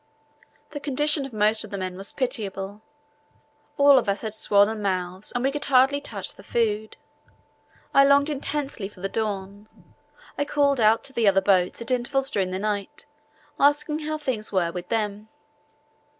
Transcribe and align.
The 0.71 0.79
condition 0.79 1.27
of 1.27 1.31
most 1.31 1.63
of 1.63 1.69
the 1.69 1.77
men 1.77 1.95
was 1.95 2.11
pitiable. 2.11 2.81
All 3.77 3.99
of 3.99 4.09
us 4.09 4.21
had 4.21 4.33
swollen 4.33 4.81
mouths 4.81 5.31
and 5.31 5.43
we 5.43 5.51
could 5.51 5.65
hardly 5.65 6.01
touch 6.01 6.33
the 6.33 6.43
food. 6.43 6.97
I 7.93 8.03
longed 8.03 8.27
intensely 8.27 8.89
for 8.89 8.99
the 9.01 9.09
dawn. 9.09 9.67
I 10.39 10.43
called 10.45 10.79
out 10.79 11.03
to 11.03 11.13
the 11.13 11.27
other 11.27 11.39
boats 11.39 11.83
at 11.83 11.91
intervals 11.91 12.31
during 12.31 12.49
the 12.49 12.57
night, 12.57 13.05
asking 13.59 13.99
how 13.99 14.17
things 14.17 14.51
were 14.51 14.71
with 14.71 14.89
them. 14.89 15.29